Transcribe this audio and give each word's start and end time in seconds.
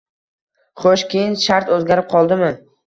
—Xo‘sh, 0.85 1.05
keyin 1.13 1.39
shart 1.47 1.71
o‘zgarib 1.79 2.13
qoldimi? 2.19 2.55